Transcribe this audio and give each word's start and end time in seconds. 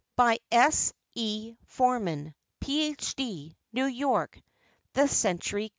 By 0.15 0.39
S. 0.51 0.93
E. 1.13 1.53
Forman, 1.67 2.33
Ph.D. 2.59 3.55
New 3.71 3.85
York. 3.85 4.41
The 4.93 5.07
Century 5.07 5.67
Co. 5.69 5.69